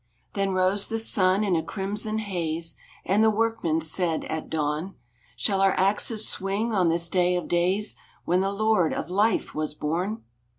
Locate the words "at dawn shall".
4.25-5.61